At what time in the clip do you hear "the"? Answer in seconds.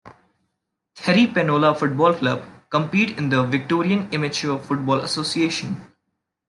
3.29-3.43